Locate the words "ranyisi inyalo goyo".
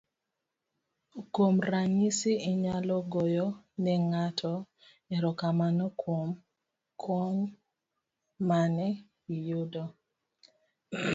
1.71-3.47